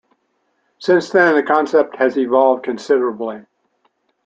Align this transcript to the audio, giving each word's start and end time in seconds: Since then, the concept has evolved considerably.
Since 0.79 1.11
then, 1.11 1.35
the 1.35 1.43
concept 1.43 1.95
has 1.97 2.17
evolved 2.17 2.63
considerably. 2.63 3.45